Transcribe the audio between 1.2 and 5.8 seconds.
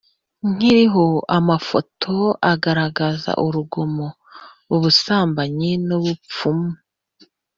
amafoto agaragaza urugomo ubusambanyi